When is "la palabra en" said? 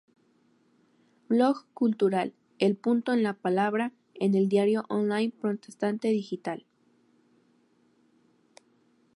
3.21-4.33